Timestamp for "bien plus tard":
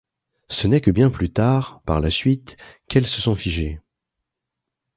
0.89-1.83